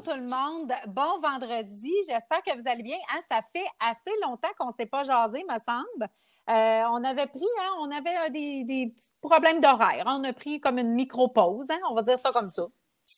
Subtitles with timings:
[0.00, 0.72] Bonjour tout le monde.
[0.88, 1.92] Bon vendredi.
[2.08, 2.96] J'espère que vous allez bien.
[3.12, 6.10] Hein, ça fait assez longtemps qu'on ne s'est pas jasé, me semble.
[6.48, 10.04] Euh, on avait pris, hein, on avait euh, des, des petits problèmes d'horaire.
[10.06, 12.66] On a pris comme une micro-pause, hein, on va dire ça comme ça.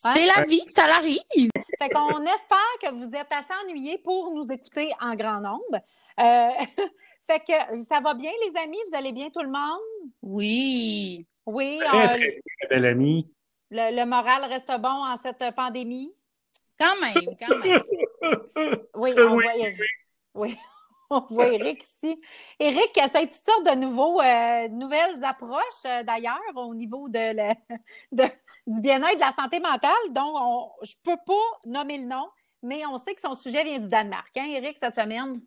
[0.04, 0.14] Hein?
[0.16, 1.20] C'est la vie, ça l'arrive.
[1.78, 5.78] Fait qu'on espère que vous êtes assez ennuyés pour nous écouter en grand nombre.
[6.20, 6.50] Euh,
[7.26, 8.78] fait que ça va bien, les amis?
[8.90, 10.10] Vous allez bien, tout le monde?
[10.22, 11.26] Oui.
[11.46, 11.78] Oui.
[11.84, 13.32] Très, très, très belle amie.
[13.70, 16.12] Le, le, moral reste bon en cette pandémie?
[16.82, 17.82] Quand même, quand même.
[18.96, 19.52] oui, on oui, voit,
[20.34, 20.58] oui.
[21.10, 22.20] on voit Eric ici.
[22.58, 27.76] Eric essaie toutes sortes de nouveaux, euh, nouvelles approches, euh, d'ailleurs, au niveau de, le,
[28.12, 28.24] de
[28.66, 32.28] du bien-être de la santé mentale, dont je ne peux pas nommer le nom,
[32.62, 35.40] mais on sait que son sujet vient du Danemark, hein, Eric, cette semaine?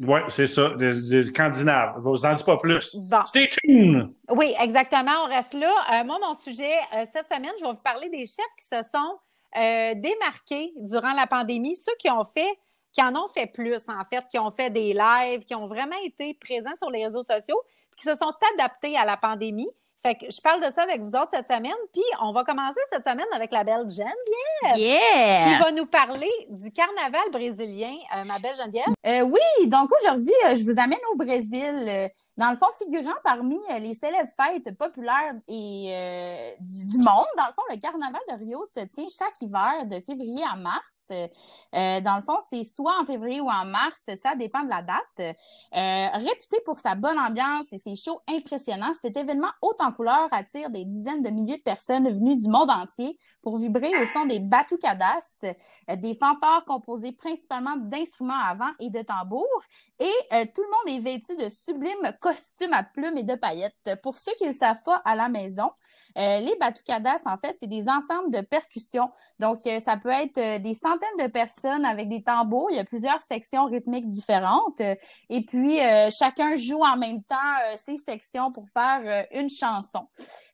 [0.00, 2.00] Oui, c'est ça, des, des Scandinaves.
[2.00, 2.96] Vous en dites pas plus.
[2.96, 3.24] Bon.
[3.24, 4.12] Stay tuned!
[4.30, 5.72] Oui, exactement, on reste là.
[5.92, 8.82] Euh, moi, mon sujet, euh, cette semaine, je vais vous parler des chefs qui se
[8.90, 9.18] sont
[9.56, 12.58] euh, démarqués durant la pandémie, ceux qui ont fait
[12.92, 15.96] qui en ont fait plus, en fait, qui ont fait des lives, qui ont vraiment
[16.02, 17.60] été présents sur les réseaux sociaux,
[17.94, 19.68] qui se sont adaptés à la pandémie.
[20.02, 21.72] Fait que je parle de ça avec vous autres cette semaine.
[21.92, 24.76] Puis on va commencer cette semaine avec la belle Geneviève.
[24.76, 25.48] Yeah!
[25.48, 28.94] Qui va nous parler du carnaval brésilien, euh, ma belle Geneviève.
[29.06, 31.84] Euh, oui, donc aujourd'hui, euh, je vous amène au Brésil.
[31.86, 37.26] Euh, dans le fond, figurant parmi euh, les célèbres fêtes populaires et du, du, monde,
[37.36, 41.05] dans le fond, le carnaval de Rio se tient chaque hiver de février à mars.
[41.10, 45.36] Dans le fond, c'est soit en février ou en mars, ça dépend de la date.
[45.72, 50.84] réputé pour sa bonne ambiance et ses shows impressionnants, cet événement autant couleur attire des
[50.84, 55.44] dizaines de milliers de personnes venues du monde entier pour vibrer au son des batucadas,
[55.44, 59.62] euh, des fanfares composées principalement d'instruments à vent et de tambours.
[59.98, 63.98] Et euh, tout le monde est vêtu de sublimes costumes à plumes et de paillettes.
[64.02, 65.70] Pour ceux qui ne le savent pas à la maison,
[66.18, 69.10] euh, les batucadas, en fait, c'est des ensembles de percussions.
[69.38, 70.74] Donc, euh, ça peut être euh, des
[71.18, 72.68] de personnes avec des tambours.
[72.70, 74.80] Il y a plusieurs sections rythmiques différentes.
[74.80, 75.78] et puis,
[76.16, 77.36] chacun joue en même temps
[77.76, 80.08] ces sections pour faire une chanson.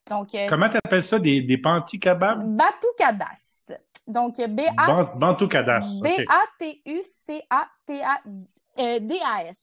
[0.09, 2.35] Donc, euh, Comment tu appelles ça, des, des panticabas?
[2.35, 3.73] Batucadas.
[4.07, 5.03] Donc, B-A...
[5.15, 5.99] Bantoucadas.
[6.01, 6.85] B-A-T-U-C-A-T-A-D-A-S,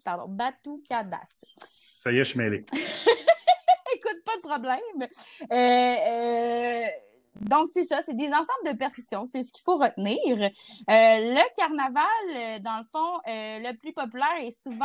[0.03, 0.27] pardon.
[0.29, 1.45] Batucadas.
[1.63, 2.65] Ça y est, je suis mêlé.
[3.95, 4.79] Écoute, pas de problème.
[5.53, 6.87] Euh, euh,
[7.41, 10.19] donc, c'est ça, c'est des ensembles de percussions, c'est ce qu'il faut retenir.
[10.37, 10.49] Euh,
[10.89, 12.05] le carnaval,
[12.35, 14.85] euh, dans le fond, euh, le plus populaire est souvent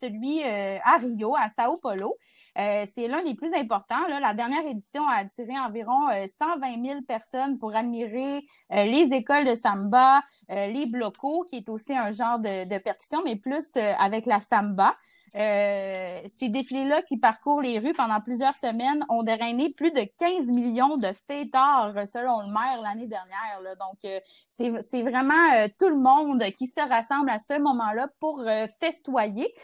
[0.00, 2.16] celui à Rio, à Sao Paulo.
[2.56, 4.06] c'est l'un des plus importants.
[4.08, 4.20] Là.
[4.20, 10.22] La dernière édition a attiré environ 120 000 personnes pour admirer les écoles de samba,
[10.48, 14.94] les blocos, qui est aussi un genre de, de percussion, mais plus avec la samba.
[15.34, 20.48] Euh, ces défilés-là qui parcourent les rues pendant plusieurs semaines ont drainé plus de 15
[20.48, 23.60] millions de fêtards selon le maire l'année dernière.
[23.62, 23.74] Là.
[23.76, 28.40] Donc, euh, c'est vraiment euh, tout le monde qui se rassemble à ce moment-là pour
[28.40, 29.54] euh, festoyer.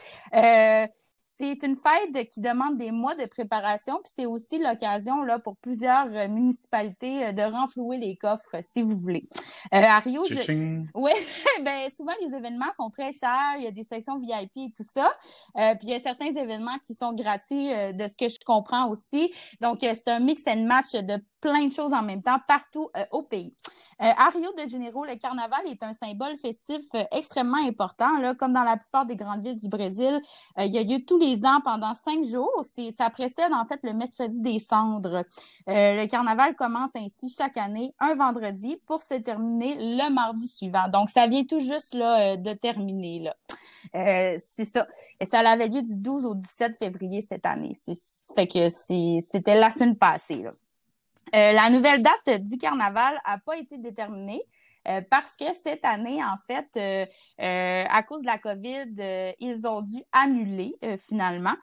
[1.41, 5.56] C'est une fête qui demande des mois de préparation, puis c'est aussi l'occasion là pour
[5.56, 9.28] plusieurs euh, municipalités euh, de renflouer les coffres, si vous voulez.
[9.72, 10.34] Euh, à Rio, je...
[10.94, 11.12] oui,
[11.62, 14.82] ben souvent les événements sont très chers, il y a des sections VIP et tout
[14.82, 15.12] ça,
[15.59, 18.38] euh, puis il y a certains événements qui sont gratuits, euh, de ce que je
[18.44, 19.32] comprends aussi.
[19.60, 23.22] Donc c'est un mix and match de plein de choses en même temps partout au
[23.22, 23.54] pays.
[23.99, 28.62] à Rio de Janeiro, le carnaval est un symbole festif extrêmement important, là, comme dans
[28.62, 30.21] la plupart des grandes villes du Brésil.
[30.59, 32.62] il y a lieu tous les ans pendant cinq jours.
[32.97, 35.25] Ça précède en fait le mercredi des cendres.
[35.69, 40.88] Euh, le carnaval commence ainsi chaque année un vendredi pour se terminer le mardi suivant.
[40.88, 43.31] Donc ça vient tout juste là, euh, de terminer.
[43.94, 44.87] Euh, c'est ça.
[45.20, 47.72] Et ça avait lieu du 12 au 17 février cette année.
[48.34, 50.43] Fait que c'était la semaine passée.
[50.43, 50.53] Là.
[51.34, 54.42] Euh, la nouvelle date du carnaval a pas été déterminée.
[54.86, 59.82] Euh, parce que cette année, en fait, euh, à cause de la COVID, ils ont
[59.82, 60.74] dû annuler
[61.08, 61.54] finalement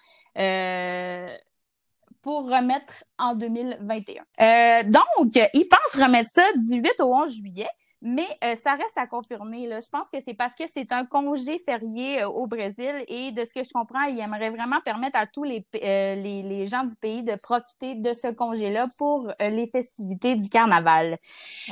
[2.22, 4.84] pour remettre en 2021.
[4.84, 7.70] donc, ils pensent remettre ça du 8 au 11 juillet.
[8.08, 9.66] Mais euh, ça reste à confirmer.
[9.66, 9.80] Là.
[9.82, 13.44] Je pense que c'est parce que c'est un congé férié euh, au Brésil et de
[13.44, 16.84] ce que je comprends, il aimerait vraiment permettre à tous les, euh, les, les, gens
[16.84, 21.18] du pays de profiter de ce congé-là pour les festivités du carnaval.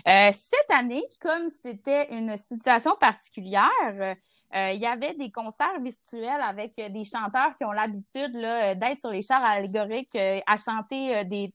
[0.06, 4.16] cette année, comme c'était une situation particulière,
[4.54, 9.22] il y avait des concerts virtuels avec des chanteurs qui ont l'habitude d'être sur les
[9.22, 11.52] chars allégoriques à chanter des,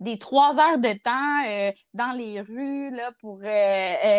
[0.00, 3.40] des trois heures de temps dans les rues là, pour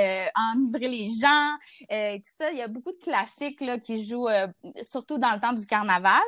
[0.04, 1.56] euh, enivrer les gens,
[1.92, 2.52] euh, tout ça.
[2.52, 4.48] Il y a beaucoup de classiques là, qui jouent, euh,
[4.90, 6.22] surtout dans le temps du carnaval.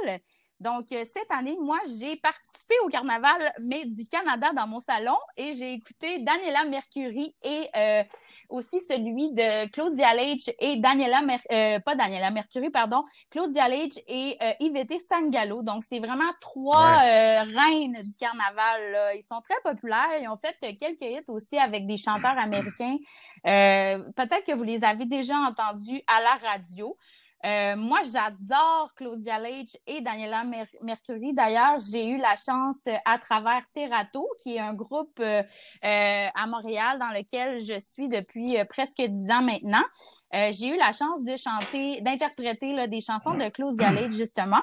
[0.62, 5.18] Donc, euh, cette année, moi, j'ai participé au carnaval, mais du Canada dans mon salon
[5.36, 8.04] et j'ai écouté Daniela Mercury et euh,
[8.48, 11.22] aussi celui de Claudia Leitch et Daniela,
[11.52, 15.62] euh, pas Daniela Mercury, pardon, Claudia Leitch et euh, Yvette Sangalo.
[15.62, 19.14] Donc, c'est vraiment trois reines du carnaval.
[19.18, 20.08] Ils sont très populaires.
[20.22, 22.98] Ils ont fait quelques hits aussi avec des chanteurs américains.
[23.44, 26.96] Peut-être que vous les avez déjà entendus à la radio.
[27.44, 30.44] Euh, moi, j'adore Claudia Leitch et Daniela
[30.82, 31.34] Mercury.
[31.34, 35.44] D'ailleurs, j'ai eu la chance euh, à travers Terrato, qui est un groupe euh,
[35.82, 39.84] à Montréal dans lequel je suis depuis presque dix ans maintenant.
[40.34, 44.62] Euh, j'ai eu la chance de chanter, d'interpréter des chansons de Claudia Leitch, justement,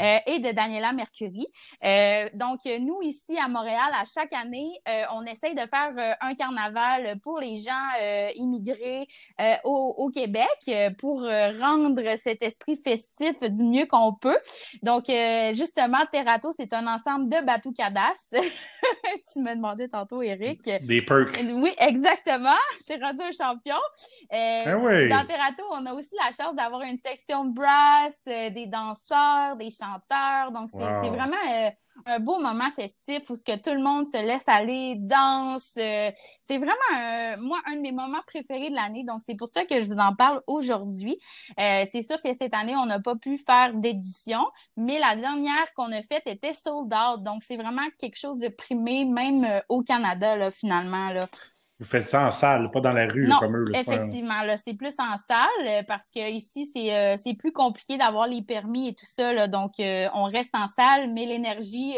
[0.00, 1.46] euh, et de Daniela Mercury.
[1.84, 4.70] Euh, donc, nous, ici à Montréal, à chaque année,
[5.12, 7.72] on essaye de faire un carnaval pour les gens
[8.36, 9.06] immigrés
[9.64, 14.38] au, au, Québec pour rendre cet esprit festif du mieux qu'on peut.
[14.82, 15.04] Donc,
[15.54, 18.12] justement, Terrato, c'est un ensemble de batoukadas.
[18.32, 20.68] tu me demandais tantôt, Eric.
[20.82, 21.38] Des perks.
[21.54, 22.50] Oui, exactement.
[22.86, 23.80] T'es rendu un champion.
[24.30, 25.01] Ah oui.
[25.08, 29.70] Dans Terrato, on a aussi la chance d'avoir une section brass, euh, des danseurs, des
[29.70, 30.52] chanteurs.
[30.52, 31.70] Donc, c'est vraiment euh,
[32.06, 35.74] un beau moment festif où ce que tout le monde se laisse aller, danse.
[35.78, 36.10] Euh,
[36.42, 39.04] c'est vraiment, moi, un de mes moments préférés de l'année.
[39.04, 41.18] Donc, c'est pour ça que je vous en parle aujourd'hui.
[41.56, 44.44] c'est sûr que cette année, on n'a pas pu faire d'édition,
[44.76, 47.22] mais la dernière qu'on a faite était sold out.
[47.22, 51.10] Donc, c'est vraiment quelque chose de primé, même au Canada, là, finalement.
[51.10, 51.26] Là.
[51.78, 53.72] Vous faites ça en salle, pas dans la rue comme eux.
[53.74, 57.96] effectivement, là, c'est plus en salle euh, parce que ici, c'est, euh, c'est plus compliqué
[57.96, 59.32] d'avoir les permis et tout ça.
[59.32, 61.96] Là, donc, euh, on reste en salle, mais l'énergie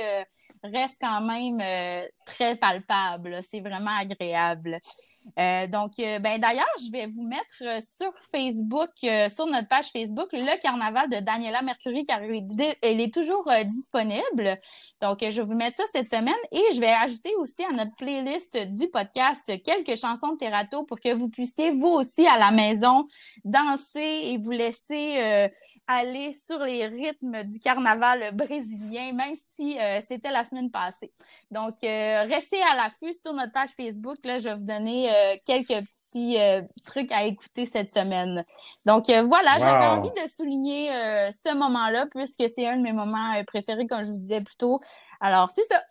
[0.65, 1.63] reste quand même
[2.27, 3.41] très palpable.
[3.49, 4.81] C'est vraiment agréable.
[5.39, 8.91] Euh, donc, euh, ben d'ailleurs, je vais vous mettre euh, sur Facebook,
[9.35, 14.59] sur notre page Facebook, le carnaval de Daniela Mercury, car elle est, toujours disponible.
[15.01, 17.95] Donc, je vais vous mettre ça cette semaine et je vais ajouter aussi à notre
[17.97, 22.51] playlist du podcast quelques chansons de Terrato pour que vous puissiez, vous aussi, à la
[22.51, 23.07] maison,
[23.45, 25.49] danser et vous laisser
[25.87, 29.77] aller sur les rythmes du carnaval brésilien, même si
[30.07, 31.13] c'était la semaine passée.
[31.51, 34.17] Donc, restez à l'affût sur notre page Facebook.
[34.25, 38.45] Là, je vais vous donner euh, quelques petits euh, trucs à écouter cette semaine.
[38.87, 40.91] Donc euh, voilà, j'avais envie de souligner
[41.45, 44.81] ce moment-là puisque c'est un de mes moments préférés, comme je vous disais plus tôt.
[45.21, 45.83] Alors, c'est ça.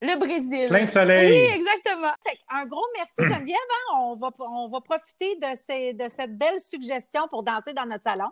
[0.00, 0.66] Le Brésil.
[0.68, 1.30] Plein de soleil.
[1.30, 2.12] Oui, exactement.
[2.50, 3.56] Un gros merci, Geneviève.
[3.56, 3.98] Hein.
[3.98, 8.02] On, va, on va profiter de, ces, de cette belle suggestion pour danser dans notre
[8.02, 8.28] salon.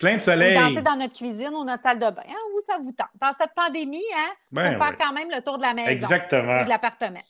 [0.00, 0.56] Plein de soleil.
[0.56, 3.10] Ou danser dans notre cuisine ou notre salle de bain, hein, où ça vous tente.
[3.20, 5.90] Dans cette pandémie, hein, ben, faire quand même le tour de la maison.
[5.90, 6.56] Exactement.
[6.56, 7.22] de l'appartement.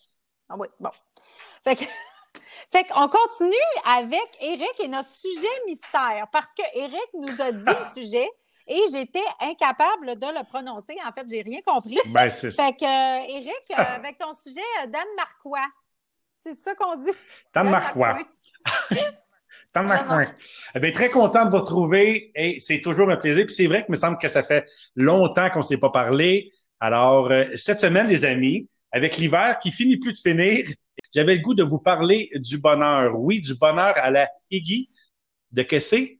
[0.48, 0.90] Ah oui, bon.
[1.64, 1.84] Fait que,
[2.72, 7.64] fait qu'on continue avec Eric et notre sujet mystère parce que Eric nous a dit
[7.64, 8.30] le sujet
[8.68, 10.96] et j'étais incapable de le prononcer.
[11.04, 11.98] En fait, j'ai rien compris.
[12.06, 15.66] Ben, c'est Fait que, euh, Eric, euh, avec ton sujet, euh, Danemarkois.
[16.44, 17.10] C'est ça qu'on dit?
[19.74, 20.06] Danemarkois.
[20.06, 20.34] Danemarkois.
[20.74, 23.46] Eh bien, très content de vous retrouver et c'est toujours un plaisir.
[23.46, 26.50] Puis c'est vrai que me semble que ça fait longtemps qu'on ne s'est pas parlé.
[26.80, 30.66] Alors, cette semaine, les amis, avec l'hiver qui finit plus de finir,
[31.14, 33.18] j'avais le goût de vous parler du bonheur.
[33.18, 34.90] Oui, du bonheur à la Iggy
[35.52, 36.18] de Kessé.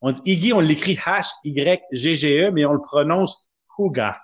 [0.00, 4.20] On dit Iggy, on l'écrit H-Y-G-G-E, mais on le prononce Huga.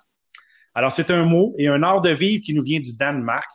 [0.73, 3.49] Alors, c'est un mot et un art de vivre qui nous vient du Danemark,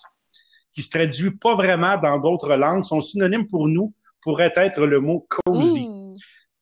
[0.74, 2.84] qui se traduit pas vraiment dans d'autres langues.
[2.84, 5.88] Son synonyme pour nous pourrait être le mot cozy.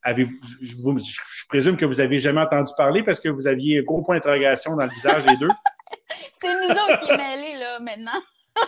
[0.02, 0.26] Avez
[0.60, 4.02] je, je, présume que vous avez jamais entendu parler parce que vous aviez un gros
[4.02, 5.48] point d'interrogation dans le visage des deux.
[6.40, 8.20] C'est nous autres qui mêlés, là, maintenant.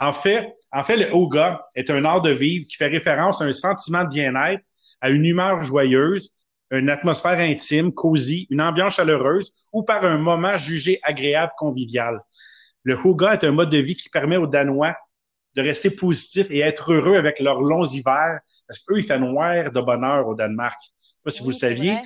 [0.00, 3.46] en fait, en fait, le Oga est un art de vivre qui fait référence à
[3.46, 4.62] un sentiment de bien-être,
[5.00, 6.30] à une humeur joyeuse,
[6.70, 12.20] une atmosphère intime, cosy, une ambiance chaleureuse ou par un moment jugé agréable, convivial.
[12.84, 14.94] Le Hoga est un mode de vie qui permet aux Danois
[15.56, 19.72] de rester positifs et être heureux avec leurs longs hivers, parce qu'eux, il fait noir
[19.72, 20.78] de bonheur au Danemark.
[21.00, 21.96] Je sais pas si vous le saviez.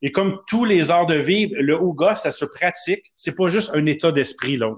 [0.00, 3.04] Et comme tous les arts de vivre, le Ouga, ça se pratique.
[3.14, 4.74] C'est pas juste un état d'esprit, là.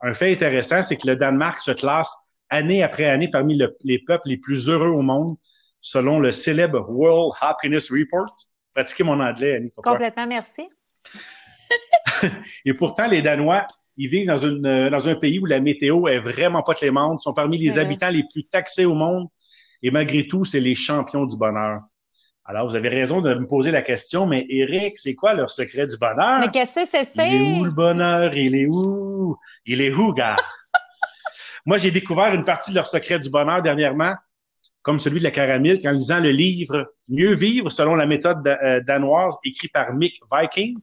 [0.00, 2.14] Un fait intéressant, c'est que le Danemark se classe
[2.50, 5.36] année après année parmi les peuples les plus heureux au monde,
[5.80, 8.32] selon le célèbre World Happiness Report.
[8.72, 9.72] Pratiquez mon anglais, Annie.
[9.74, 10.68] Complètement, merci.
[12.64, 13.66] Et pourtant, les Danois,
[13.98, 17.34] ils vivent dans, une, dans un pays où la météo est vraiment pas clémente, sont
[17.34, 19.26] parmi les habitants les plus taxés au monde,
[19.82, 21.80] et malgré tout, c'est les champions du bonheur.
[22.44, 25.86] Alors, vous avez raison de me poser la question, mais Eric, c'est quoi leur secret
[25.86, 26.38] du bonheur?
[26.40, 27.06] Mais qu'est-ce que c'est?
[27.16, 28.34] Il est où le bonheur?
[28.34, 29.36] Il est où?
[29.66, 30.36] Il est où, gars?
[31.66, 34.14] Moi, j'ai découvert une partie de leur secret du bonheur dernièrement,
[34.80, 38.80] comme celui de la caramel, en lisant le livre Mieux vivre selon la méthode euh,
[38.80, 40.78] danoise écrit par Mick Viking.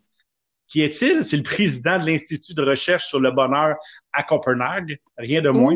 [0.67, 1.23] Qui est-il?
[1.23, 3.75] C'est le président de l'Institut de recherche sur le bonheur
[4.11, 5.75] à Copenhague, rien de moins.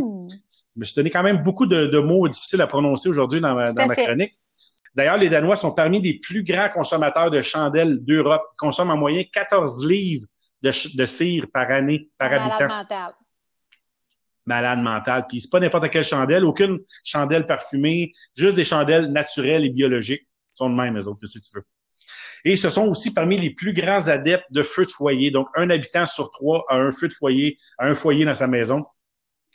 [0.76, 3.96] Je me suis donné quand même beaucoup de, mots difficiles à prononcer aujourd'hui dans, ma,
[3.96, 4.34] chronique.
[4.96, 8.44] D'ailleurs, les Danois sont parmi les plus grands consommateurs de chandelles d'Europe.
[8.54, 10.26] Ils consomment en moyenne 14 livres
[10.62, 10.72] de,
[11.06, 12.76] cire par année, par Malade habitant.
[12.76, 13.14] Mental.
[14.46, 15.26] Malade mental.
[15.28, 20.24] Puis c'est pas n'importe quelle chandelle, aucune chandelle parfumée, juste des chandelles naturelles et biologiques.
[20.24, 21.64] Ils sont de même, les autres, si tu veux.
[22.46, 25.32] Et ce sont aussi parmi les plus grands adeptes de feux de foyer.
[25.32, 28.48] Donc, un habitant sur trois a un feu de foyer, a un foyer dans sa
[28.48, 28.86] maison,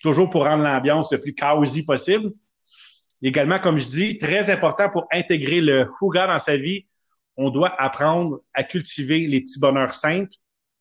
[0.02, 2.32] toujours pour rendre l'ambiance le plus cosy possible.
[3.22, 6.86] Également, comme je dis, très important pour intégrer le Huga dans sa vie,
[7.36, 10.32] on doit apprendre à cultiver les petits bonheurs simples,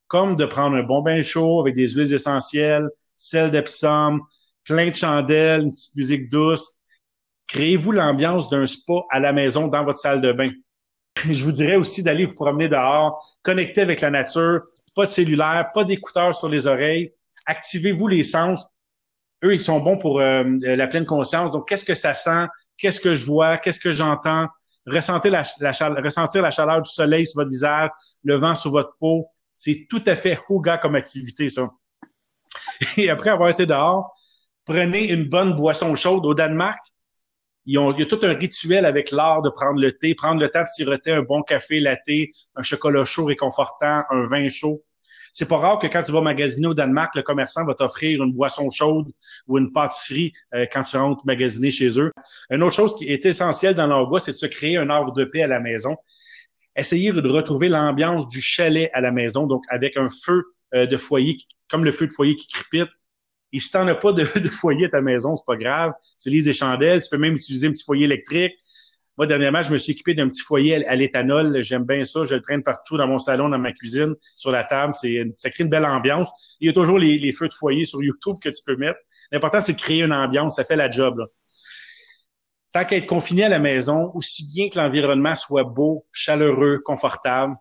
[0.07, 4.19] comme de prendre un bon bain chaud avec des huiles essentielles, sel d'Epsom,
[4.63, 6.79] plein de chandelles, une petite musique douce.
[7.47, 10.51] Créez-vous l'ambiance d'un spa à la maison dans votre salle de bain.
[11.31, 14.61] Je vous dirais aussi d'aller vous promener dehors, connecter avec la nature,
[14.95, 17.13] pas de cellulaire, pas d'écouteurs sur les oreilles.
[17.45, 18.67] Activez-vous les sens.
[19.43, 21.51] Eux, ils sont bons pour euh, la pleine conscience.
[21.51, 22.47] Donc, qu'est-ce que ça sent?
[22.77, 23.57] Qu'est-ce que je vois?
[23.57, 24.47] Qu'est-ce que j'entends?
[24.85, 27.89] Ressentir la chaleur du soleil sur votre visage,
[28.23, 29.27] le vent sur votre peau.
[29.55, 31.69] C'est tout à fait Huga comme activité, ça.
[32.97, 34.13] Et après avoir été dehors,
[34.65, 36.25] prenez une bonne boisson chaude.
[36.25, 36.79] Au Danemark,
[37.65, 40.63] il y a tout un rituel avec l'art de prendre le thé, prendre le temps
[40.63, 44.83] de siroter un bon café latte, un chocolat chaud réconfortant, un vin chaud.
[45.31, 48.33] C'est pas rare que quand tu vas magasiner au Danemark, le commerçant va t'offrir une
[48.33, 49.07] boisson chaude
[49.47, 52.11] ou une pâtisserie euh, quand tu rentres magasiner chez eux.
[52.51, 55.11] Une autre chose qui est essentielle dans leur bois, c'est de se créer un arbre
[55.11, 55.95] de paix à la maison.
[56.75, 60.43] Essayez de retrouver l'ambiance du chalet à la maison, donc avec un feu
[60.75, 62.89] euh, de foyer, comme le feu de foyer qui crépite,
[63.53, 65.93] et si t'en as pas de, foyer à ta maison, c'est pas grave.
[66.01, 68.55] Tu utilises des chandelles, tu peux même utiliser un petit foyer électrique.
[69.15, 71.61] Moi, dernièrement, je me suis équipé d'un petit foyer à, l'éthanol.
[71.61, 72.25] J'aime bien ça.
[72.25, 74.95] Je le traîne partout dans mon salon, dans ma cuisine, sur la table.
[74.95, 76.57] Ça crée une belle ambiance.
[76.59, 78.99] Il y a toujours les, feux de foyer sur YouTube que tu peux mettre.
[79.31, 80.55] L'important, c'est de créer une ambiance.
[80.55, 81.23] Ça fait la job.
[82.71, 87.55] Tant qu'à être confiné à la maison, aussi bien que l'environnement soit beau, chaleureux, confortable.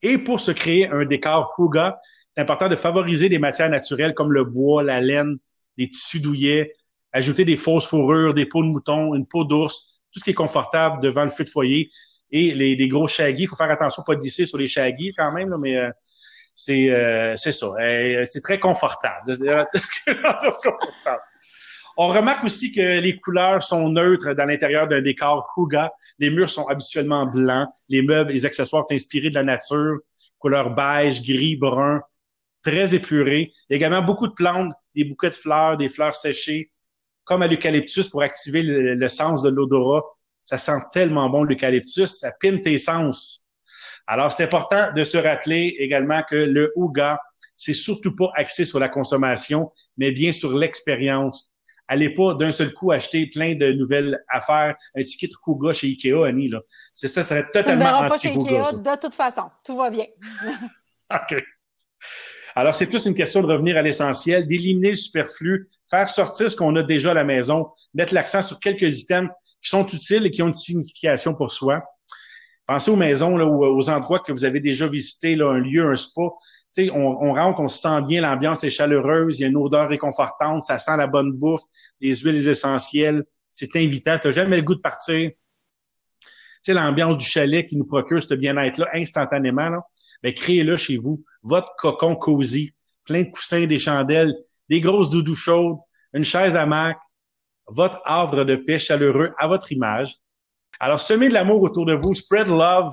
[0.00, 2.00] Et pour se créer un décor Huga,
[2.34, 5.36] c'est important de favoriser des matières naturelles comme le bois, la laine,
[5.76, 6.72] les tissus douillets,
[7.12, 10.34] ajouter des fausses fourrures, des peaux de mouton, une peau d'ours, tout ce qui est
[10.34, 11.90] confortable devant le feu de foyer.
[12.30, 15.30] Et les, gros shaggy, il faut faire attention pas de glisser sur les shaggy quand
[15.32, 15.90] même, mais euh,
[16.54, 17.66] c'est euh, c'est ça.
[17.78, 19.34] Euh, c'est très confortable.
[21.98, 25.92] On remarque aussi que les couleurs sont neutres dans l'intérieur d'un décor Huga.
[26.18, 27.68] Les murs sont habituellement blancs.
[27.90, 29.98] Les meubles, les accessoires sont inspirés de la nature.
[30.38, 32.00] Couleur beige, gris, brun
[32.62, 33.52] très épuré.
[33.68, 36.70] Il y a également beaucoup de plantes, des bouquets de fleurs, des fleurs séchées,
[37.24, 40.02] comme à l'eucalyptus pour activer le, sens de l'odorat.
[40.44, 43.46] Ça sent tellement bon l'eucalyptus, ça pine tes sens.
[44.06, 47.20] Alors, c'est important de se rappeler également que le Ouga,
[47.56, 51.52] c'est surtout pas axé sur la consommation, mais bien sur l'expérience.
[51.86, 55.88] Allez pas d'un seul coup acheter plein de nouvelles affaires, un ticket de Ouga chez
[55.88, 56.60] Ikea, Annie, là.
[56.94, 58.72] C'est ça, ça serait totalement anti-Ouga.
[58.72, 60.06] De toute façon, tout va bien.
[61.12, 61.36] OK.
[62.54, 66.56] Alors, c'est plus une question de revenir à l'essentiel, d'éliminer le superflu, faire sortir ce
[66.56, 69.30] qu'on a déjà à la maison, mettre l'accent sur quelques items
[69.62, 71.82] qui sont utiles et qui ont une signification pour soi.
[72.66, 75.86] Pensez aux maisons là, ou aux endroits que vous avez déjà visités, là, un lieu,
[75.86, 76.22] un spa.
[76.78, 79.88] On, on rentre, on se sent bien, l'ambiance est chaleureuse, il y a une odeur
[79.88, 81.62] réconfortante, ça sent la bonne bouffe,
[82.00, 85.30] les huiles essentielles, c'est invitant, tu n'as jamais le goût de partir.
[86.22, 86.30] Tu
[86.62, 89.82] sais, l'ambiance du chalet qui nous procure ce bien-être-là instantanément, là,
[90.22, 91.24] ben, créez-le chez vous.
[91.42, 92.72] Votre cocon cosy,
[93.04, 94.34] plein de coussins, des chandelles,
[94.68, 95.78] des grosses doudous chaudes,
[96.12, 96.98] une chaise à mac,
[97.66, 100.16] votre havre de paix chaleureux à votre image.
[100.80, 102.92] Alors, semez de l'amour autour de vous, spread love.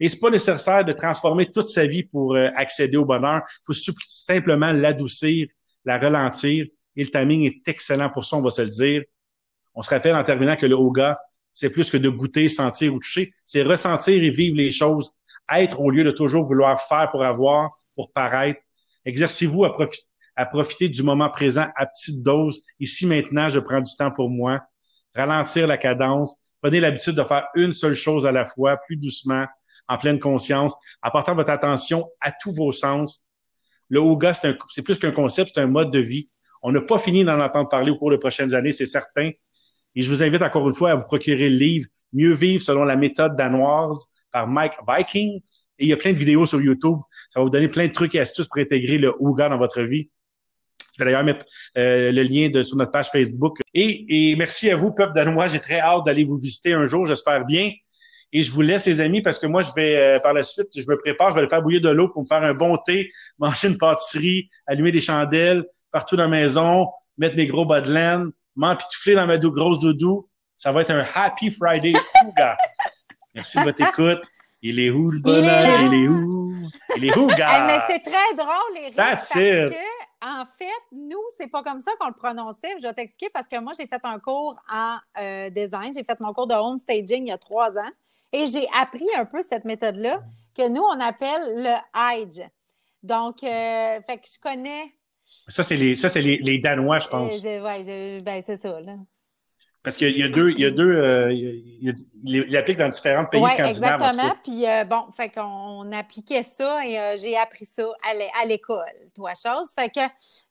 [0.00, 3.42] Et c'est pas nécessaire de transformer toute sa vie pour euh, accéder au bonheur.
[3.68, 5.48] Il faut simplement l'adoucir,
[5.84, 6.66] la ralentir.
[6.94, 9.02] Et le timing est excellent pour ça, on va se le dire.
[9.74, 11.16] On se rappelle en terminant que le yoga,
[11.52, 13.32] c'est plus que de goûter, sentir ou toucher.
[13.44, 15.16] C'est ressentir et vivre les choses
[15.54, 18.60] être au lieu de toujours vouloir faire pour avoir, pour paraître.
[19.04, 22.62] Exercez-vous à, profiter du moment présent à petite dose.
[22.78, 24.60] Ici, maintenant, je prends du temps pour moi.
[25.14, 26.36] Ralentir la cadence.
[26.60, 29.46] Prenez l'habitude de faire une seule chose à la fois, plus doucement,
[29.88, 33.24] en pleine conscience, apportant votre attention à tous vos sens.
[33.88, 36.28] Le yoga, c'est plus qu'un concept, c'est un mode de vie.
[36.62, 39.30] On n'a pas fini d'en entendre parler au cours des prochaines années, c'est certain.
[39.94, 42.84] Et je vous invite encore une fois à vous procurer le livre Mieux vivre selon
[42.84, 45.40] la méthode danoise par Mike Viking.
[45.78, 46.98] Et il y a plein de vidéos sur YouTube.
[47.30, 49.82] Ça va vous donner plein de trucs et astuces pour intégrer le Ouga dans votre
[49.82, 50.10] vie.
[50.98, 53.58] Je vais d'ailleurs mettre euh, le lien de, sur notre page Facebook.
[53.72, 55.46] Et, et merci à vous, peuple danois.
[55.46, 57.70] J'ai très hâte d'aller vous visiter un jour, j'espère bien.
[58.32, 60.68] Et je vous laisse, les amis, parce que moi, je vais, euh, par la suite,
[60.76, 62.76] je me prépare, je vais aller faire bouillir de l'eau pour me faire un bon
[62.76, 67.80] thé, manger une pâtisserie, allumer des chandelles partout dans la maison, mettre mes gros bas
[67.80, 70.28] de laine, m'empitoufler dans ma dou grosse doudou.
[70.56, 71.94] Ça va être un Happy Friday,
[72.26, 72.56] Ouga.
[73.38, 74.22] Merci de votre écoute.
[74.62, 75.80] Il est où le bonheur?
[75.80, 76.68] Il est où?
[76.96, 77.66] Il est où, gars?
[77.66, 79.70] mais c'est très drôle, Eric, That's parce it.
[79.70, 82.74] que, en fait, nous, c'est pas comme ça qu'on le prononçait.
[82.78, 85.92] Je vais t'expliquer parce que moi, j'ai fait un cours en euh, design.
[85.94, 87.90] J'ai fait mon cours de home staging il y a trois ans
[88.32, 90.20] et j'ai appris un peu cette méthode-là
[90.56, 92.42] que nous, on appelle le Hige.
[93.04, 94.92] Donc, euh, fait que je connais.
[95.46, 97.42] Ça, c'est les, ça, c'est les, les Danois, je euh, pense.
[97.44, 98.94] ouais, je- ben, c'est ça, là.
[99.88, 101.52] Parce qu'il y a deux, il y a deux, euh, il y a-
[101.82, 104.02] il y a- il l'applique dans différents pays Oui, scandinaves.
[104.02, 104.34] exactement.
[104.44, 108.30] Puis euh, bon, fait qu'on on appliquait ça et euh, j'ai appris ça à l'é-
[108.38, 109.68] à l'école, toi, chose.
[109.74, 110.00] Fait que,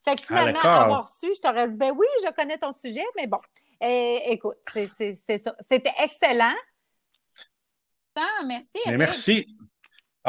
[0.03, 0.71] fait que finalement, d'accord.
[0.81, 3.37] avoir su, je t'aurais dit, ben oui, je connais ton sujet, mais bon,
[3.79, 5.55] eh, écoute, c'est ça.
[5.69, 6.55] C'était excellent.
[8.15, 8.79] Ah, merci.
[8.87, 9.47] Merci.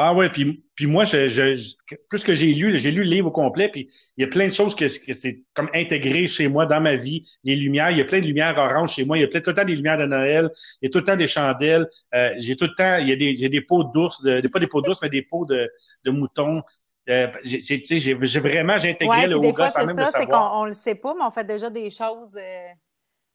[0.01, 1.75] Ah ouais, puis, puis moi, je, je, je-
[2.09, 4.47] plus que j'ai lu, j'ai lu le livre au complet, puis il y a plein
[4.47, 7.25] de choses que, que c'est comme intégré chez moi dans ma vie.
[7.43, 9.41] Les lumières, il y a plein de lumières oranges chez moi, il y a plein,
[9.41, 10.49] tout le temps des lumières de Noël,
[10.81, 13.11] il y a tout le temps des chandelles, euh, j'ai tout le temps, il y
[13.11, 15.69] a des, j'ai des pots d'ours, de, pas des pots d'ours, mais des pots de,
[16.05, 16.61] de moutons.
[17.09, 19.37] Euh, j'ai, j'ai, vraiment, j'ai intégré Ouais, le
[19.69, 20.51] c'est même le ça, c'est qu'on savoir.
[20.59, 22.35] on le sait pas, mais on fait déjà des choses.
[22.37, 22.69] euh,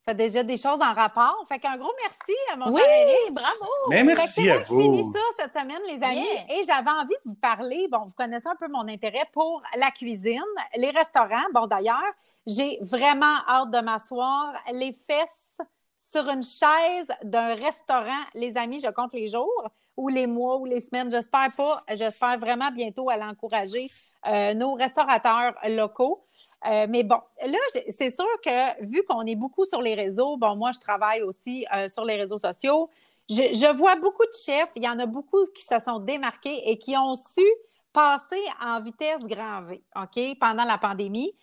[0.04, 1.44] fait déjà des choses en rapport.
[1.49, 3.70] Fait qu'un gros merci à mon Oui, cher bravo.
[3.88, 6.26] Mais Fait que merci c'est à moi qui finis ça cette semaine, les amis.
[6.26, 6.58] Yeah.
[6.58, 7.88] Et j'avais envie de vous parler.
[7.90, 10.42] Bon, vous connaissez un peu mon intérêt pour la cuisine,
[10.76, 11.46] les restaurants.
[11.52, 12.12] Bon, d'ailleurs,
[12.46, 15.58] j'ai vraiment hâte de m'asseoir les fesses
[15.96, 18.23] sur une chaise d'un restaurant.
[18.34, 21.10] Les amis, je compte les jours ou les mois ou les semaines.
[21.10, 21.82] J'espère pas.
[21.94, 23.90] J'espère vraiment bientôt aller encourager
[24.26, 26.24] euh, nos restaurateurs locaux.
[26.66, 27.58] Euh, mais bon, là,
[27.90, 31.66] c'est sûr que vu qu'on est beaucoup sur les réseaux, bon, moi, je travaille aussi
[31.74, 32.88] euh, sur les réseaux sociaux.
[33.28, 36.78] Je, vois beaucoup de chefs, il y en a beaucoup qui se sont démarqués et
[36.78, 37.44] qui ont su
[37.92, 41.34] passer en vitesse grand V, OK, pendant la pandémie.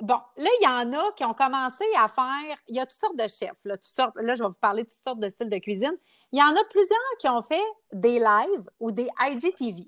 [0.00, 2.98] Bon, là, il y en a qui ont commencé à faire, il y a toutes
[2.98, 5.28] sortes de chefs, là, toutes sortes, là, je vais vous parler de toutes sortes de
[5.28, 5.96] styles de cuisine.
[6.32, 9.86] Il y en a plusieurs qui ont fait des lives ou des IGTV.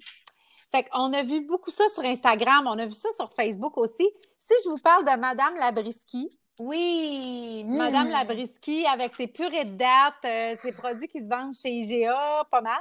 [0.71, 4.09] Fait qu'on a vu beaucoup ça sur Instagram, on a vu ça sur Facebook aussi.
[4.39, 6.29] Si je vous parle de Madame Labriski,
[6.61, 7.65] Oui.
[7.67, 8.11] Madame hmm.
[8.11, 12.61] Labriski avec ses purées de dates, euh, ses produits qui se vendent chez IGA, pas
[12.61, 12.81] mal.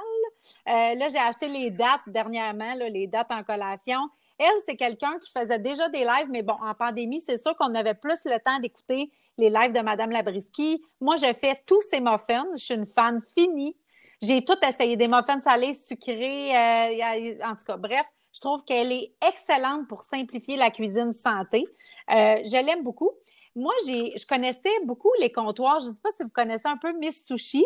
[0.68, 4.00] Euh, là, j'ai acheté les dates dernièrement, là, les dates en collation.
[4.38, 7.74] Elle, c'est quelqu'un qui faisait déjà des lives, mais bon, en pandémie, c'est sûr qu'on
[7.74, 10.82] avait plus le temps d'écouter les lives de Madame Labriski.
[11.00, 12.46] Moi, je fais tous ses muffins.
[12.54, 13.76] Je suis une fan finie.
[14.20, 18.06] J'ai tout essayé, des muffins salés, sucrés, euh, en tout cas, bref.
[18.32, 21.64] Je trouve qu'elle est excellente pour simplifier la cuisine santé.
[22.10, 23.10] Euh, je l'aime beaucoup.
[23.54, 25.80] Moi, j'ai, je connaissais beaucoup les comptoirs.
[25.80, 27.64] Je ne sais pas si vous connaissez un peu Miss Sushi.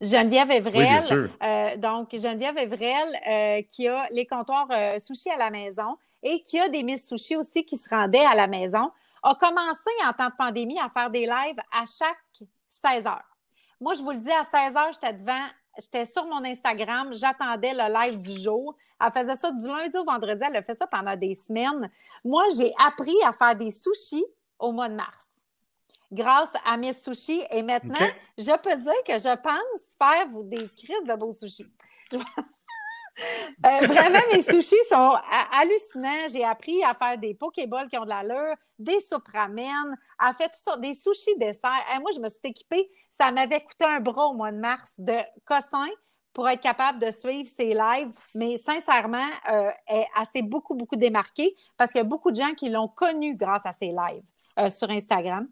[0.00, 1.30] Geneviève Evrel.
[1.42, 6.40] euh, donc, Geneviève Evrel, euh, qui a les comptoirs euh, sushi à la maison et
[6.40, 8.90] qui a des Miss Sushi aussi qui se rendaient à la maison,
[9.22, 13.36] a commencé en temps de pandémie à faire des lives à chaque 16 heures.
[13.80, 15.46] Moi, je vous le dis, à 16 heures, j'étais devant,
[15.78, 18.74] j'étais sur mon Instagram, j'attendais le live du jour.
[19.02, 21.90] Elle faisait ça du lundi au vendredi, elle a fait ça pendant des semaines.
[22.24, 24.24] Moi, j'ai appris à faire des sushis
[24.58, 25.29] au mois de mars
[26.12, 27.42] grâce à mes sushis.
[27.50, 31.66] Et maintenant, je peux dire que je pense faire vous des crises de beaux sushis.
[33.66, 36.28] Euh, vraiment, mes sushis sont ha- hallucinants.
[36.32, 40.50] J'ai appris à faire des pokéballs qui ont de l'allure, des soupes ramen, à faire
[40.50, 41.84] tout ça, des sushis dessert.
[41.90, 42.90] Hey, moi, je me suis équipée.
[43.10, 45.88] Ça m'avait coûté un bras au mois de mars de cossin
[46.32, 48.12] pour être capable de suivre ses lives.
[48.34, 52.36] Mais sincèrement, euh, elle, elle s'est beaucoup, beaucoup démarquée parce qu'il y a beaucoup de
[52.36, 54.22] gens qui l'ont connue grâce à ses lives
[54.58, 55.46] euh, sur Instagram.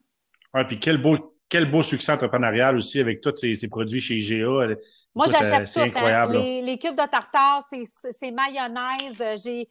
[0.65, 4.77] Puis quel beau, quel beau succès entrepreneurial aussi avec tous ces, ces produits chez IGA.
[5.15, 5.81] Moi, j'achète euh, tout.
[5.81, 5.83] hein.
[5.85, 6.33] incroyable.
[6.35, 7.85] Les, les cubes de tartare, c'est
[8.21, 9.21] c'est mayonnaise.
[9.21, 9.69] euh, J'ai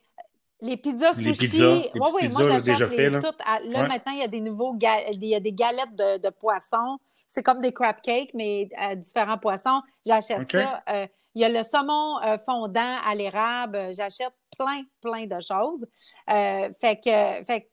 [0.61, 1.39] les pizzas Les sushi.
[1.51, 3.19] pizzas, les petites oui, pizzas, moi, déjà les fait, là.
[3.21, 3.37] toutes.
[3.45, 3.87] à- Là, Ouais.
[3.87, 6.97] maintenant, il y a des nouveaux ga- il y a des galettes de, de poisson.
[7.27, 9.81] C'est comme des crab cakes, mais à différents poissons.
[10.05, 10.81] J'achète ça.
[10.89, 13.77] Euh, il y a le saumon euh, fondant à l'érable.
[13.95, 15.85] J'achète plein, plein de choses.
[16.31, 17.67] Euh, fait que, fait que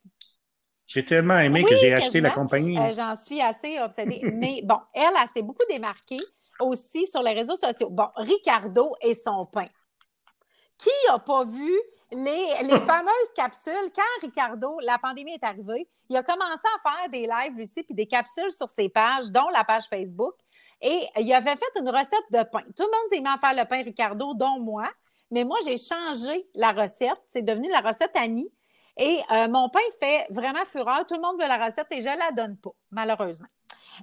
[0.87, 2.79] J'ai tellement aimé Oui, que j'ai acheté la compagnie.
[2.79, 4.21] euh, J'en suis assez obsédée.
[4.35, 6.21] Mais bon, elle, elle s'est beaucoup démarquée
[6.61, 7.89] aussi sur les réseaux sociaux.
[7.91, 9.67] Bon, Ricardo et son pain.
[10.79, 11.73] Qui n'a pas vu
[12.13, 13.91] les, les fameuses capsules?
[13.95, 17.95] Quand Ricardo, la pandémie est arrivée, il a commencé à faire des lives, aussi, puis
[17.95, 20.35] des capsules sur ses pages, dont la page Facebook.
[20.83, 22.61] Et il avait fait une recette de pain.
[22.77, 24.91] Tout le monde s'est mis à faire le pain Ricardo, dont moi.
[25.31, 27.19] Mais moi, j'ai changé la recette.
[27.29, 28.49] C'est devenu la recette Annie.
[28.97, 31.05] Et euh, mon pain fait vraiment fureur.
[31.07, 33.49] Tout le monde veut la recette et je la donne pas, malheureusement.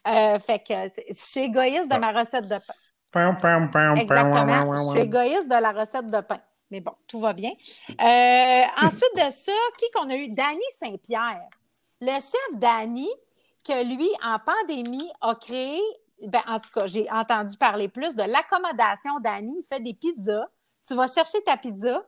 [0.07, 0.73] Euh, fait que
[1.09, 2.73] je suis égoïste de ma recette de pain.
[3.95, 4.73] Exactement.
[4.73, 6.39] Je suis égoïste de la recette de pain.
[6.69, 7.51] Mais bon, tout va bien.
[7.89, 10.29] Euh, ensuite de ça, qui qu'on a eu?
[10.29, 11.49] Danny Saint-Pierre.
[11.99, 13.09] Le chef Danny,
[13.65, 15.79] que lui, en pandémie, a créé,
[16.25, 19.57] ben, en tout cas, j'ai entendu parler plus de l'accommodation Danny.
[19.59, 20.47] Il fait des pizzas.
[20.87, 22.03] Tu vas chercher ta pizza.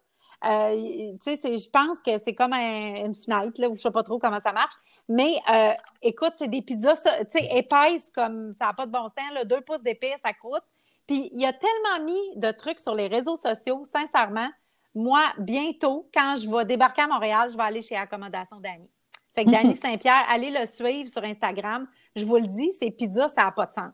[0.45, 4.03] Euh, tu sais, je pense que c'est comme une fenêtre, là, où je sais pas
[4.03, 4.73] trop comment ça marche.
[5.07, 9.03] Mais euh, écoute, c'est des pizzas, tu sais, épaisses comme ça n'a pas de bon
[9.03, 10.63] sens, là, deux pouces d'épais, ça croûte.
[11.07, 14.49] Puis il y a tellement mis de trucs sur les réseaux sociaux, sincèrement.
[14.95, 18.89] Moi, bientôt, quand je vais débarquer à Montréal, je vais aller chez Accommodation Dani.
[19.33, 21.87] Fait que Dani Saint-Pierre, allez le suivre sur Instagram.
[22.15, 23.93] Je vous le dis, ces pizzas, ça n'a pas de sens.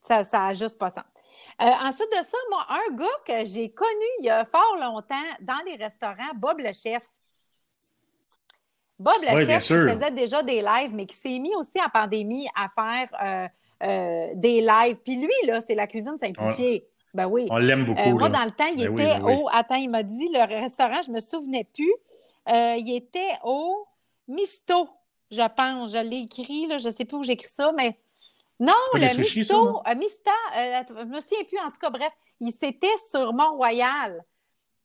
[0.00, 1.04] Ça n'a juste pas de sens.
[1.60, 5.16] Euh, ensuite de ça, moi, un gars que j'ai connu il y a fort longtemps
[5.40, 7.02] dans les restaurants, Bob le chef.
[8.98, 12.48] Bob le chef qui faisait déjà des lives, mais qui s'est mis aussi en pandémie
[12.54, 13.48] à faire euh,
[13.88, 14.98] euh, des lives.
[15.04, 16.86] Puis lui, là, c'est la cuisine simplifiée.
[17.12, 17.46] ben oui.
[17.50, 18.10] On l'aime beaucoup.
[18.10, 19.48] moi, dans le temps, il ben était au.
[19.50, 21.92] Attends, il m'a dit le restaurant, je me souvenais plus.
[22.46, 23.84] il était au
[24.28, 24.88] Misto,
[25.32, 25.92] je pense.
[25.92, 27.98] Je l'ai écrit, là, je ne sais plus où j'ai écrit ça, mais
[28.60, 32.52] non, le Misto, euh, Mista, euh, je me souviens plus, en tout cas, bref, il
[32.52, 34.24] s'était sur Mont-Royal.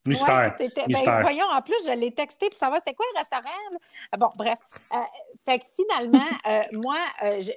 [0.06, 0.56] Mystère.
[0.60, 4.20] Ben, voyons, en plus, je l'ai texté pour savoir c'était quoi le restaurant.
[4.20, 4.60] Bon, bref.
[4.94, 4.98] Euh,
[5.46, 6.98] fait que finalement, euh, moi,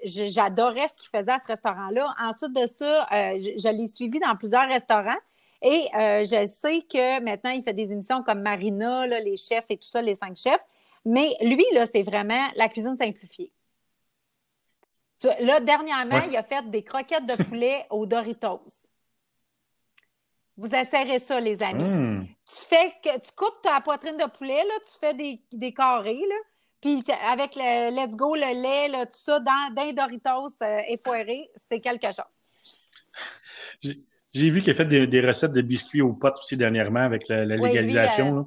[0.04, 2.14] j'adorais ce qu'il faisait à ce restaurant-là.
[2.20, 5.18] Ensuite de ça, je, l'ai suivi dans plusieurs restaurants.
[5.60, 9.88] Et je sais que maintenant, il fait des émissions comme Marina, les chefs et tout
[9.88, 10.64] ça, les cinq chefs.
[11.04, 13.50] Mais lui, là, c'est vraiment la cuisine simplifiée.
[15.40, 18.62] Là, dernièrement, il a fait des croquettes de poulet aux Doritos.
[20.58, 21.84] Vous essayerez ça, les amis.
[21.84, 22.26] Hmm.
[22.46, 26.14] Tu fais que tu coupes ta poitrine de poulet, là, tu fais des, des carrés,
[26.14, 26.36] là,
[26.80, 31.50] puis avec le let's go, le lait, là, tout ça, dans, dans Doritos euh, effoirés,
[31.68, 32.24] c'est quelque chose.
[34.34, 37.44] J'ai vu qu'il a fait des, recettes de biscuits aux potes aussi dernièrement avec la,
[37.44, 38.38] légalisation.
[38.38, 38.42] Euh,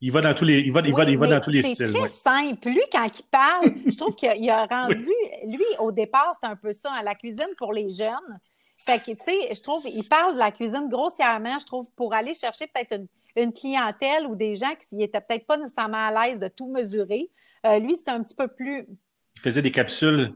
[0.00, 1.92] il va dans tous les, il va, il va, il va dans tous les styles.
[1.92, 2.68] C'est très simple.
[2.68, 5.12] Lui, quand il parle, je trouve qu'il a rendu,
[5.46, 8.38] lui, au départ, c'est un peu ça, à la cuisine pour les jeunes.
[8.76, 12.14] Fait que, tu sais, je trouve, il parle de la cuisine grossièrement, je trouve, pour
[12.14, 16.28] aller chercher peut-être une, une, clientèle ou des gens qui n'étaient peut-être pas nécessairement à
[16.28, 17.28] l'aise de tout mesurer.
[17.66, 18.86] Euh, lui, c'était un petit peu plus.
[19.34, 20.32] Il faisait des capsules,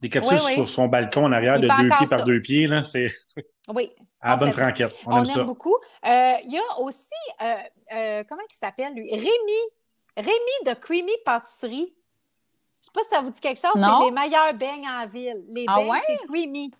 [0.00, 2.84] des capsules sur son balcon en arrière de deux pieds par deux pieds, là.
[2.84, 3.12] C'est.
[3.74, 3.90] Oui.
[4.20, 4.94] À la bonne franquette.
[5.06, 5.76] On, aime, beaucoup.
[6.04, 6.98] Euh, il y a aussi,
[7.42, 7.54] euh,
[7.92, 9.08] euh, comment il s'appelle, lui?
[9.12, 9.28] Rémi.
[10.16, 11.94] Rémi de Creamy Pâtisserie.
[12.80, 13.72] Je sais pas si ça vous dit quelque chose.
[13.74, 15.44] C'est les meilleurs beignes en ville.
[15.48, 16.72] Les ah beignes chez Creamy.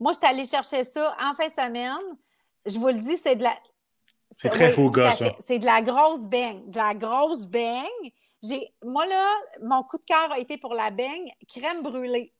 [0.00, 2.16] Moi, je suis allée chercher ça en fin de semaine.
[2.64, 3.56] Je vous le dis, c'est de la.
[4.30, 5.26] C'est très beau gars, ça.
[5.46, 6.68] C'est de la grosse beigne.
[6.70, 8.10] De la grosse beigne.
[8.42, 9.28] J'ai, moi, là,
[9.62, 12.32] mon coup de cœur a été pour la beigne crème brûlée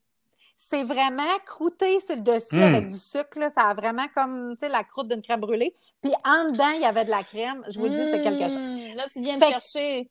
[0.68, 2.62] c'est vraiment croûté sur le dessus hmm.
[2.62, 3.50] avec du sucre.
[3.54, 5.74] Ça a vraiment comme la croûte d'une crème brûlée.
[6.02, 7.64] Puis en dedans, il y avait de la crème.
[7.68, 8.58] Je vous dis, c'est quelque chose.
[8.58, 8.96] Hmm.
[8.96, 10.10] Là, tu viens de chercher.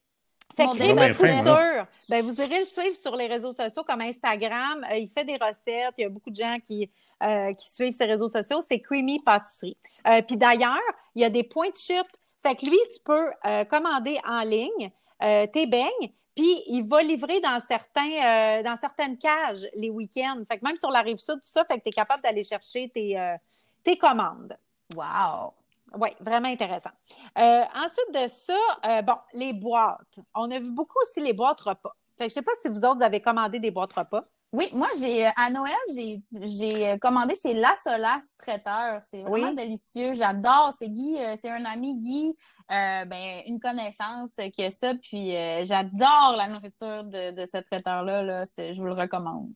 [0.57, 4.83] Fait que Couture, ben, vous irez le suivre sur les réseaux sociaux comme Instagram.
[4.91, 5.93] Euh, il fait des recettes.
[5.99, 6.89] Il y a beaucoup de gens qui,
[7.21, 8.61] euh, qui suivent ses réseaux sociaux.
[8.67, 9.77] C'est Creamy Pâtisserie.
[10.07, 10.79] Euh, puis d'ailleurs,
[11.13, 12.09] il y a des points de chute.
[12.41, 16.13] Fait que lui, tu peux commander en ligne tes beignes.
[16.39, 20.41] Puis il va livrer dans certains, euh, dans certaines cages les week-ends.
[20.47, 22.45] Fait que même sur la rive sud, tout ça, fait que tu es capable d'aller
[22.45, 23.35] chercher tes, euh,
[23.83, 24.57] tes commandes.
[24.95, 25.51] Wow!
[25.97, 26.91] Oui, vraiment intéressant.
[27.37, 30.19] Euh, ensuite de ça, bon, les boîtes.
[30.33, 31.93] On a vu beaucoup aussi les boîtes repas.
[32.17, 34.23] Fait que je sais pas si vous autres avez commandé des boîtes repas.
[34.51, 38.99] Oui, moi, j'ai à Noël, j'ai commandé chez La Solas Traiteur.
[39.03, 40.15] C'est vraiment délicieux.
[40.15, 40.73] J'adore.
[40.77, 42.35] C'est Guy, euh, c'est un ami Guy,
[42.71, 44.93] euh, ben, une connaissance qui a ça.
[44.95, 48.23] Puis euh, j'adore la nourriture de, de ce traiteur-là.
[48.23, 48.45] Là.
[48.57, 49.49] Je vous le recommande.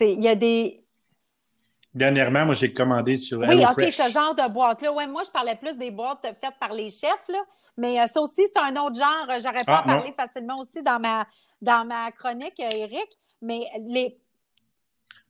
[0.00, 0.82] Il y a des.
[1.94, 4.92] Dernièrement, moi, j'ai commandé sur Oui, OK, ce genre de boîte-là.
[4.92, 7.42] Ouais, moi, je parlais plus des boîtes faites par les chefs, là.
[7.76, 9.38] Mais ça aussi, c'est un autre genre.
[9.38, 11.26] J'aurais pas ah, parlé facilement aussi dans ma,
[11.62, 13.08] dans ma chronique, Eric.
[13.46, 14.18] Mais les.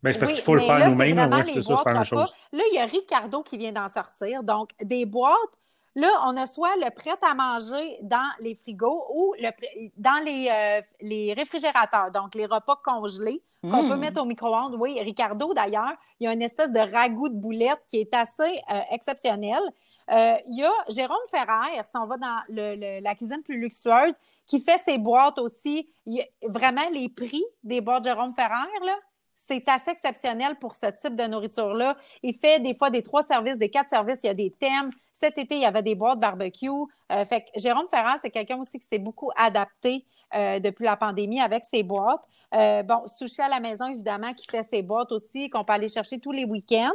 [0.02, 1.44] Ben, c'est parce qu'il faut le faire nous-mêmes.
[1.46, 2.34] c'est ça, c'est pas la même chose.
[2.52, 4.42] Là, il y a Ricardo qui vient d'en sortir.
[4.42, 5.58] Donc, des boîtes.
[5.98, 9.48] Là, on a soit le prêt à manger dans les frigos ou le,
[9.96, 14.00] dans les, euh, les réfrigérateurs, donc les repas congelés qu'on peut hmm.
[14.00, 14.76] mettre au micro-ondes.
[14.78, 18.60] Oui, Ricardo, d'ailleurs, il y a une espèce de ragoût de boulette qui est assez
[18.70, 19.60] euh, exceptionnel.
[20.10, 24.14] Euh, il y a Jérôme Ferrer, si on va dans la cuisine plus luxueuse,
[24.46, 25.88] qui fait ses boîtes aussi.
[26.42, 28.96] vraiment, les prix des boîtes Jérôme Ferrer, là,
[29.34, 31.96] c'est assez exceptionnel pour ce type de nourriture-là.
[32.22, 34.90] Il fait des fois des trois services, des quatre services, il y a des thèmes.
[35.12, 36.68] Cet été, il y avait des boîtes barbecue.
[37.08, 40.04] fait que Jérôme Ferrand, c'est quelqu'un aussi qui s'est beaucoup adapté
[40.34, 42.24] depuis la pandémie avec ses boîtes.
[42.52, 46.18] bon, Sushi à la maison, évidemment, qui fait ses boîtes aussi, qu'on peut aller chercher
[46.18, 46.90] tous les week-ends.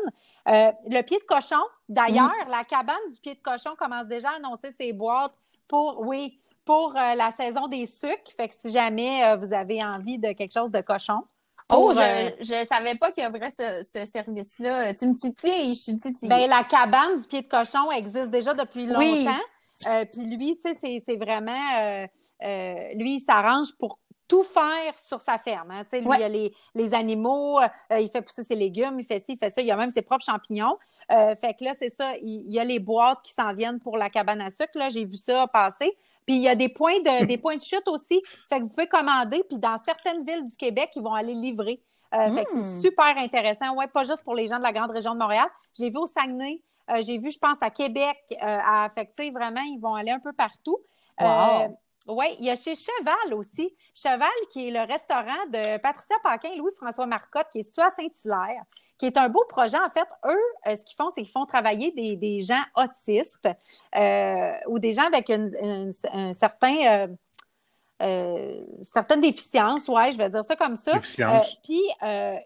[0.45, 2.51] le pied de cochon, d'ailleurs, mm.
[2.51, 5.33] la cabane du pied de cochon commence déjà à annoncer ses boîtes
[5.67, 8.31] pour, oui, pour la saison des sucres.
[8.35, 11.23] Fait que si jamais vous avez envie de quelque chose de cochon,
[11.71, 14.93] oh, je, ne savais pas qu'il y avait ce, ce service-là.
[14.93, 16.29] Tu me titilles, je suis titillée.
[16.29, 19.39] Ben, la cabane du pied de cochon existe déjà depuis longtemps.
[19.87, 21.51] Euh, puis lui, tu sais, c'est vraiment...
[21.79, 22.07] Euh,
[22.43, 25.71] euh, lui, il s'arrange pour tout faire sur sa ferme.
[25.71, 25.83] Hein.
[25.91, 27.59] Lui, il a les, les animaux,
[27.91, 29.61] il fait pousser ses légumes, il fait ci, il fait ça.
[29.61, 30.77] Il a même ses propres champignons.
[31.09, 33.97] fait que là, c'est ça, il, il, y a les boîtes qui s'en viennent pour
[33.97, 34.71] la cabane à sucre.
[34.89, 35.97] J'ai vu ça passer.
[36.25, 38.21] Puis il y a des points de, des points de chute aussi.
[38.49, 39.43] Fait que vous pouvez commander.
[39.49, 41.81] Puis dans certaines villes du Québec, ils vont aller livrer.
[42.13, 42.81] Euh, fait que c'est hmm.
[42.81, 43.73] super intéressant.
[43.75, 45.47] Ouais, pas juste pour les gens de la grande région de Montréal.
[45.77, 46.61] J'ai vu au Saguenay.
[46.89, 48.17] Euh, j'ai vu, je pense, à Québec.
[48.31, 50.77] Euh, à, fait que, vraiment, ils vont aller un peu partout.
[51.19, 51.77] Wow.
[52.07, 53.75] Oui, il y a chez Cheval aussi.
[53.93, 57.91] Cheval, qui est le restaurant de Patricia Paquin et Louis-François Marcotte, qui est situé à
[57.91, 58.63] Saint-Hilaire,
[58.97, 59.77] qui est un beau projet.
[59.77, 63.47] En fait, eux, euh, ce qu'ils font, c'est qu'ils font travailler des, des gens autistes
[63.95, 67.07] euh, ou des gens avec une, un certain.
[68.01, 70.93] Euh, certaines déficiences, ouais, je vais dire ça comme ça.
[71.63, 71.79] puis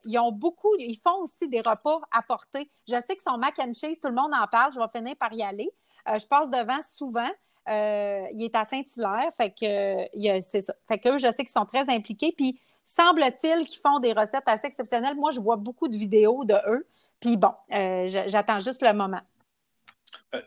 [0.04, 2.70] ils ont beaucoup, ils font aussi des repas apportés.
[2.90, 4.74] Je sais que son mac and cheese, tout le monde en parle.
[4.74, 5.72] Je vais finir par y aller.
[6.08, 7.30] je passe devant souvent.
[7.68, 10.74] Euh, il est à Saint-Hilaire, fait que c'est ça.
[10.88, 12.32] Fait que je sais qu'ils sont très impliqués.
[12.36, 15.16] Puis semble-t-il qu'ils font des recettes assez exceptionnelles.
[15.16, 16.88] Moi, je vois beaucoup de vidéos de eux.
[17.20, 19.22] Puis bon, euh, j'attends juste le moment.
[20.36, 20.42] Euh,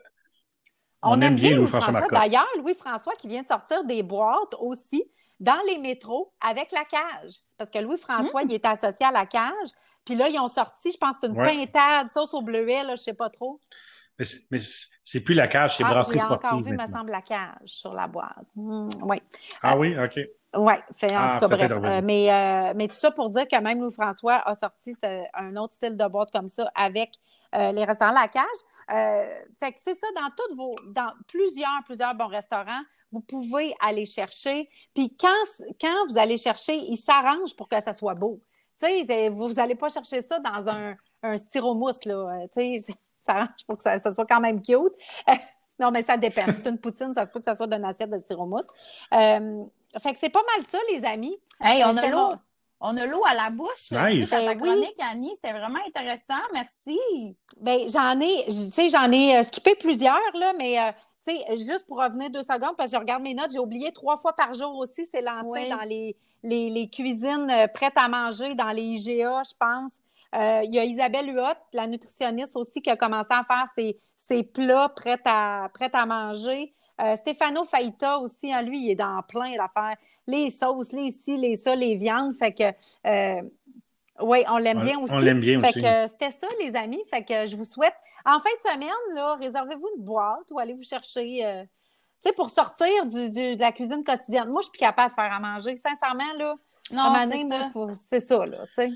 [1.03, 5.05] on, aime bien Louis-François D'ailleurs, Louis-François qui vient de sortir des boîtes aussi
[5.41, 7.35] dans les métros avec la cage.
[7.57, 8.51] Parce que Louis-François, hmm.
[8.51, 9.69] il est associé à la cage.
[10.05, 13.13] Puis là, ils ont sorti, je pense, une pintade, sauce au bleuet, là, je sais
[13.13, 13.61] pas trop.
[14.19, 14.59] Mais
[15.05, 16.51] c'est plus la cage, c'est ah, brasserie sportive.
[16.51, 18.35] J'ai encore vu, me semble, la cage sur la boîte.
[18.57, 19.23] Hmm, oui.
[19.63, 20.19] Ah oui, OK.
[20.57, 21.73] Oui, fait, en ah, tout cas, bref.
[21.73, 24.97] Euh, mais, euh, mais tout ça pour dire que même Louis-François a sorti
[25.35, 27.11] un autre style de boîte comme ça avec
[27.55, 28.45] euh, les restaurants La Cage.
[29.61, 34.07] fait que c'est ça, dans toutes vos, dans plusieurs, plusieurs bons restaurants, vous pouvez aller
[34.07, 34.69] chercher.
[34.95, 38.43] Puis quand, quand vous allez chercher, ils s'arrangent pour que ça soit beau.
[38.83, 42.47] Tu sais, vous n'allez pas chercher ça dans un, un styromousse, là.
[42.53, 42.79] Tu
[43.29, 44.95] ça pour que ça, soit quand même cute.
[45.79, 46.43] non, mais ça dépend.
[46.47, 48.67] C'est une poutine, ça se peut que ça soit d'une assiette de styromousse.
[49.15, 49.65] Euh,
[50.01, 51.39] fait que c'est pas mal ça, les amis.
[51.61, 52.33] Hey, on a l'eau.
[52.81, 53.91] On a l'eau à la bouche.
[53.91, 54.31] Nice.
[54.31, 56.41] Ta chronique, Annie, c'était vraiment intéressant.
[56.53, 57.37] Merci.
[57.61, 60.93] Ben, j'en ai, tu sais, j'en ai euh, skippé plusieurs, là, mais euh,
[61.27, 63.91] tu sais, juste pour revenir deux secondes, parce que je regarde mes notes, j'ai oublié
[63.91, 68.55] trois fois par jour aussi, c'est lancé dans les, les, les, cuisines prêtes à manger,
[68.55, 69.91] dans les IGA, je pense.
[70.35, 73.67] Euh, il y a Isabelle Huot, la nutritionniste aussi, qui a commencé à faire
[74.17, 76.75] ses, plats prêts à, prêts à manger.
[77.01, 79.97] Euh, Stefano Faita aussi, hein, lui, il est dans plein d'affaires.
[80.27, 82.35] Les sauces, les ci, les ça, les viandes.
[82.35, 82.65] Fait que,
[83.07, 83.43] euh,
[84.21, 85.15] oui, on l'aime bien aussi.
[85.15, 87.03] On l'aime bien fait que c'était ça, les amis.
[87.09, 87.95] Fait que je vous souhaite,
[88.27, 91.65] en fin de semaine, là, réservez-vous une boîte ou allez vous chercher,
[92.23, 94.49] tu sais, pour sortir du, de la cuisine quotidienne.
[94.49, 95.77] Moi, je suis plus capable de faire à manger.
[95.77, 96.57] Sincèrement, là,
[96.91, 97.13] non,
[98.11, 98.91] c'est ça, là, tu sais.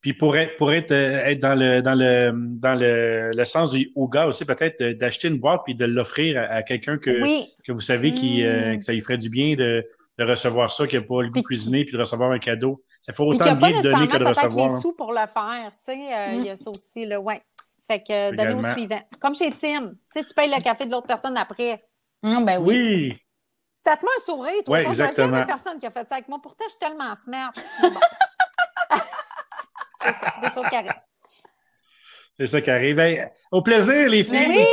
[0.00, 3.72] Puis pour être, pour être, euh, être dans le dans le dans le, le sens
[3.72, 7.20] du yoga aussi, peut-être d'acheter une boîte puis de l'offrir à, quelqu'un que,
[7.64, 8.78] que vous savez qui, euh, mm.
[8.78, 9.84] que ça lui ferait du bien de,
[10.18, 12.80] de recevoir ça, qui n'a pas le goût de cuisiner puis de recevoir un cadeau.
[13.02, 14.76] Ça fait autant de bien de donner que de recevoir.
[14.76, 17.42] les sous pour le faire, tu sais, euh, il y a ça aussi, là, ouais.
[17.86, 19.00] Fait que donnez au suivant.
[19.20, 21.82] Comme chez Tim, tu sais, tu payes le café de l'autre personne après.
[22.22, 22.76] Mm, ben oui.
[22.76, 23.16] oui.
[23.84, 24.78] Ça te met un sourire, toi.
[24.78, 25.34] Oui, exactement.
[25.34, 26.38] jamais personne qui a fait ça avec moi.
[26.42, 27.52] Pourtant, je suis tellement smart.
[30.42, 31.02] des choses qui arrivent.
[32.38, 32.94] C'est ça qui arrive.
[32.94, 34.46] Ben, au plaisir, les filles.
[34.46, 34.64] Oui,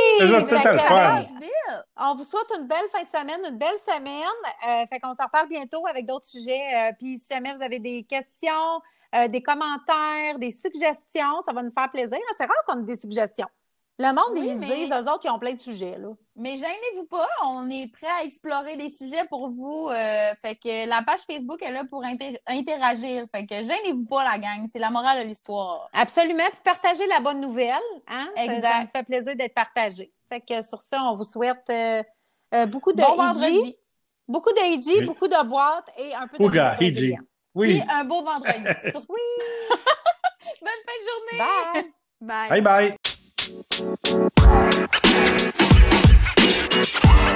[1.96, 4.22] On vous souhaite une belle fin de semaine, une belle semaine.
[4.68, 6.62] Euh, fait qu'on s'en reparle bientôt avec d'autres sujets.
[6.76, 8.80] Euh, puis si jamais vous avez des questions,
[9.16, 12.18] euh, des commentaires, des suggestions, ça va nous faire plaisir.
[12.38, 13.48] C'est rare qu'on ait des suggestions.
[13.98, 14.66] Le monde, ils mais...
[14.66, 16.10] disent, eux autres, ils ont plein de sujets, là.
[16.38, 19.88] Mais gênez-vous pas, on est prêt à explorer des sujets pour vous.
[19.90, 23.24] Euh, fait que la page Facebook est là pour interagir.
[23.32, 24.66] Fait que gênez-vous pas, la gang.
[24.70, 25.88] C'est la morale de l'histoire.
[25.94, 26.44] Absolument.
[26.52, 27.80] Puis partagez la bonne nouvelle.
[28.06, 28.28] Hein?
[28.36, 28.70] Exact.
[28.70, 30.12] Ça, me fait plaisir d'être partagé.
[30.28, 32.02] Fait que sur ça, on vous souhaite euh,
[32.54, 33.74] euh, beaucoup de bon vendredi.
[34.28, 36.76] Beaucoup de EG, beaucoup de boîtes et un peu de Ouga,
[37.54, 37.76] Oui.
[37.76, 38.58] Et un beau vendredi.
[39.08, 39.20] oui.
[40.60, 41.84] Bonne fin de journée.
[42.20, 42.48] Bye.
[42.60, 42.96] Bye
[44.60, 45.02] bye.